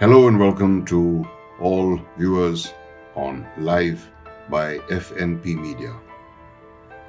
[0.00, 1.28] Hello and welcome to
[1.60, 2.72] all viewers
[3.14, 4.08] on Live
[4.48, 5.94] by FNP Media.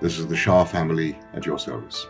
[0.01, 2.05] This is the Shah family at your service.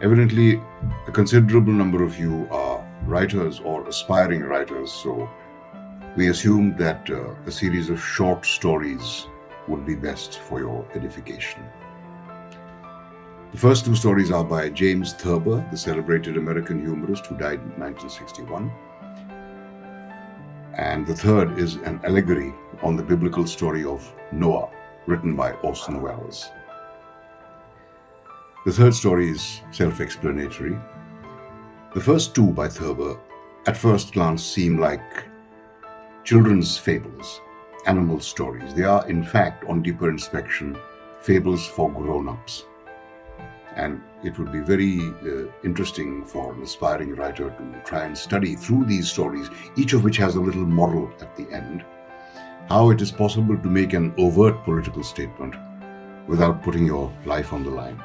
[0.00, 0.58] Evidently,
[1.06, 5.28] a considerable number of you are writers or aspiring writers, so
[6.16, 9.26] we assumed that uh, a series of short stories
[9.68, 11.62] would be best for your edification.
[13.52, 17.80] The first two stories are by James Thurber, the celebrated American humorist who died in
[17.80, 18.70] 1961.
[20.74, 24.68] And the third is an allegory on the biblical story of Noah,
[25.06, 26.50] written by Orson Welles.
[28.66, 30.76] The third story is self explanatory.
[31.94, 33.18] The first two by Thurber,
[33.66, 35.24] at first glance, seem like
[36.24, 37.40] children's fables,
[37.86, 38.74] animal stories.
[38.74, 40.76] They are, in fact, on deeper inspection,
[41.20, 42.64] fables for grown ups.
[43.76, 48.56] And it would be very uh, interesting for an aspiring writer to try and study
[48.56, 51.84] through these stories, each of which has a little moral at the end,
[52.68, 55.54] how it is possible to make an overt political statement
[56.26, 58.02] without putting your life on the line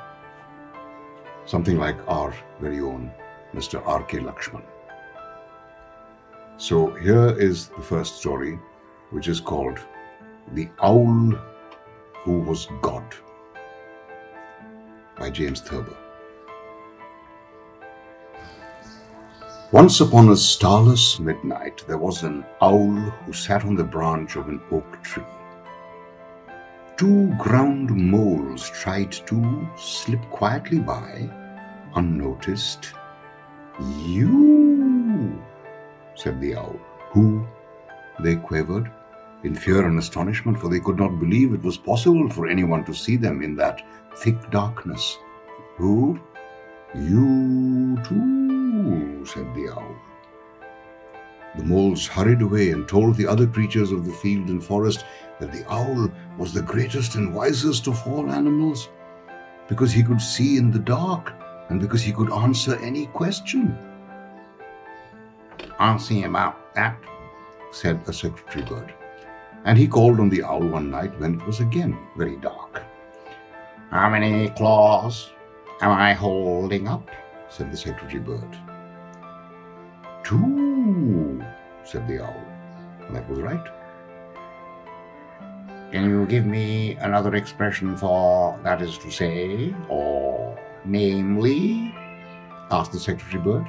[1.46, 3.12] something like our very own
[3.54, 3.86] Mr.
[3.86, 4.20] R.K.
[4.20, 4.64] Laxman.
[6.58, 8.60] So here is the first story,
[9.10, 9.80] which is called
[10.54, 11.34] The Owl
[12.24, 13.04] Who Was God
[15.22, 15.96] by James Thurber.
[19.72, 24.50] Once upon a starless midnight, there was an owl who sat on the branch of
[24.50, 25.32] an oak tree.
[26.98, 31.30] Two ground moles tried to slip quietly by,
[31.96, 32.94] unnoticed.
[34.04, 35.40] You,
[36.16, 36.80] said the owl.
[37.12, 37.46] Who?
[38.24, 38.92] They quavered,
[39.44, 42.94] in fear and astonishment, for they could not believe it was possible for anyone to
[42.94, 43.82] see them in that
[44.18, 45.18] thick darkness.
[45.78, 46.20] Who?
[46.94, 49.96] You too, said the owl.
[51.58, 55.06] The moles hurried away and told the other creatures of the field and forest
[55.40, 58.90] that the owl was the greatest and wisest of all animals,
[59.68, 61.34] because he could see in the dark
[61.70, 63.78] and because he could answer any question.
[65.80, 66.98] I'll see about that,
[67.72, 68.94] said a secretary bird.
[69.64, 72.84] And he called on the owl one night when it was again very dark.
[73.92, 75.30] How many claws
[75.82, 77.10] am I holding up?
[77.50, 78.58] said the secretary bird.
[80.24, 81.44] Two,
[81.84, 82.42] said the owl.
[83.12, 83.68] That was right.
[85.92, 91.94] Can you give me another expression for that is to say, or namely?
[92.72, 93.68] asked the secretary bird.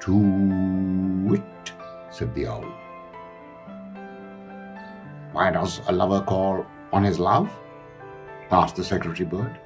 [0.00, 0.16] To
[1.28, 1.72] wit,
[2.10, 2.66] said the owl.
[5.40, 7.50] Why does a lover call on his love?
[8.50, 9.58] asked the secretary bird.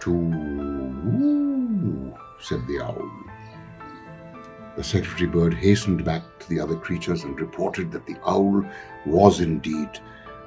[0.00, 0.14] To,
[2.40, 3.10] said the owl.
[4.78, 8.64] The secretary bird hastened back to the other creatures and reported that the owl
[9.04, 9.90] was indeed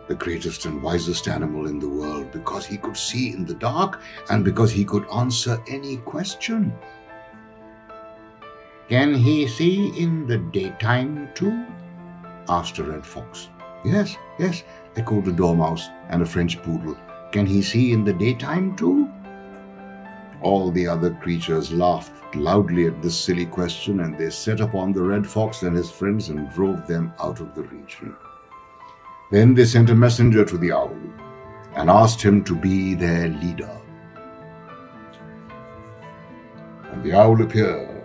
[0.07, 4.01] the greatest and wisest animal in the world because he could see in the dark
[4.31, 6.73] and because he could answer any question.
[8.89, 11.67] Can he see in the daytime too?
[12.50, 13.50] asked a red fox.
[13.85, 14.63] Yes, yes,
[14.95, 16.97] echoed the dormouse and a French poodle.
[17.31, 19.09] Can he see in the daytime too?
[20.41, 25.01] All the other creatures laughed loudly at this silly question and they set upon the
[25.01, 28.15] red fox and his friends and drove them out of the region.
[29.31, 30.95] Then they sent a messenger to the owl
[31.75, 33.69] and asked him to be their leader.
[36.91, 38.03] And the owl appeared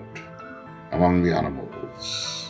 [0.91, 2.42] among the animals.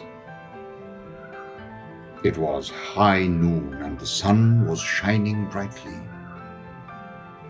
[2.24, 5.98] It was high noon and the sun was shining brightly.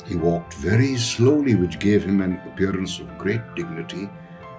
[0.06, 4.09] He walked very slowly, which gave him an appearance of great dignity,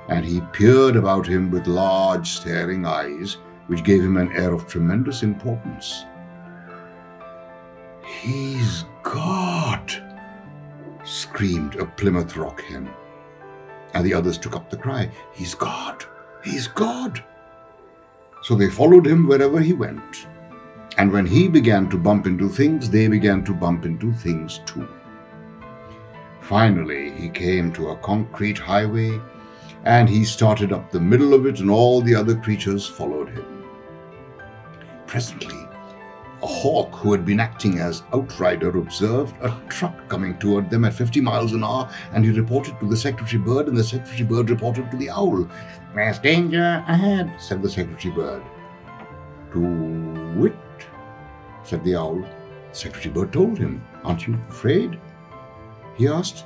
[0.10, 3.38] and he peered about him with large staring eyes,
[3.68, 6.06] which gave him an air of tremendous importance.
[8.06, 9.92] He's God!
[11.04, 12.90] screamed a Plymouth Rock hen.
[13.94, 16.06] And the others took up the cry, He's God!
[16.44, 17.24] He's God!
[18.44, 20.28] So they followed him wherever he went.
[20.98, 24.88] And when he began to bump into things, they began to bump into things too.
[26.42, 29.20] Finally, he came to a concrete highway,
[29.86, 33.64] and he started up the middle of it, and all the other creatures followed him.
[35.08, 35.68] Presently,
[36.44, 40.94] a hawk who had been acting as outrider observed a truck coming toward them at
[40.94, 44.50] 50 miles an hour, and he reported to the secretary bird, and the secretary bird
[44.50, 45.48] reported to the owl.
[45.96, 48.44] There's danger ahead, said the secretary bird.
[49.54, 50.88] To it,
[51.64, 52.26] said the owl.
[52.74, 55.00] Secretary bird told him, Aren't you afraid?
[55.96, 56.46] He asked.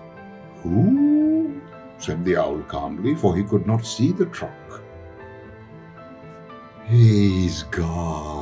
[0.62, 1.60] Who?
[1.98, 4.84] said the owl calmly, for he could not see the truck.
[6.86, 8.37] He's God,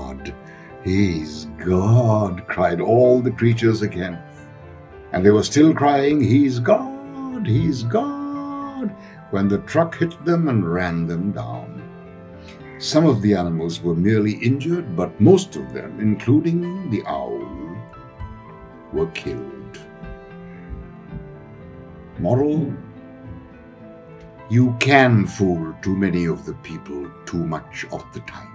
[0.85, 4.17] he's God, cried all the creatures again.
[5.11, 8.95] And they were still crying, He's God, he's God,
[9.31, 11.81] when the truck hit them and ran them down.
[12.77, 17.77] Some of the animals were merely injured, but most of them, including the owl,
[18.93, 19.79] were killed.
[22.19, 22.73] Moral
[24.49, 28.54] You can fool too many of the people too much of the time.